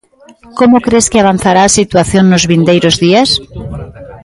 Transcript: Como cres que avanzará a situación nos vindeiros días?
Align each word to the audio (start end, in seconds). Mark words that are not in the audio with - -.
Como 0.59 0.77
cres 0.85 1.05
que 1.11 1.19
avanzará 1.21 1.61
a 1.65 1.73
situación 1.79 2.23
nos 2.27 2.43
vindeiros 2.51 2.95
días? 3.05 3.29